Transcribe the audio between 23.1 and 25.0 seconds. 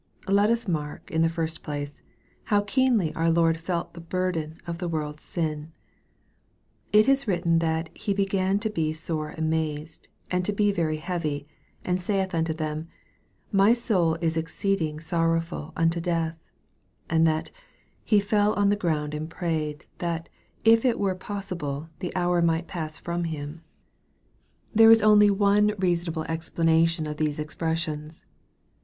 him.* MARK, CHAP. XIV. 317 Thore